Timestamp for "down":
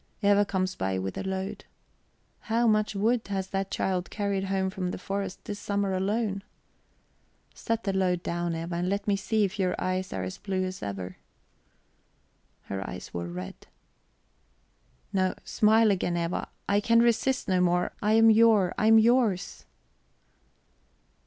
8.23-8.55